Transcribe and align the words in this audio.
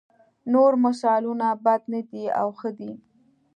نور 0.53 0.71
مثالونه 0.85 1.47
بد 1.65 1.81
نه 1.93 2.01
دي 2.09 2.23
او 2.41 2.49
ښه 2.59 2.69
دي. 2.79 2.91